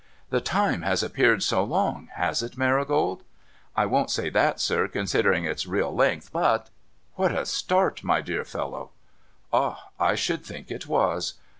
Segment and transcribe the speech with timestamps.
[0.17, 2.57] * The time has appeared so long,— has it.
[2.57, 3.21] Marigold?''
[3.77, 6.71] I won't say that, sir, considering its real length; but
[7.17, 8.93] ''What a start, my good fellow!'
[9.53, 9.89] Ah!
[9.99, 11.35] I should think it was